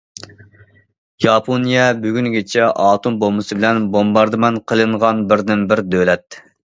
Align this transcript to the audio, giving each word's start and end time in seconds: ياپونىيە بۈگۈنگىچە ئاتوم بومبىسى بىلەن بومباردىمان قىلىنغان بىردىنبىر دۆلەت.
ياپونىيە 1.25 1.83
بۈگۈنگىچە 2.05 2.69
ئاتوم 2.85 3.19
بومبىسى 3.25 3.59
بىلەن 3.59 3.85
بومباردىمان 3.97 4.59
قىلىنغان 4.73 5.21
بىردىنبىر 5.33 5.85
دۆلەت. 5.95 6.41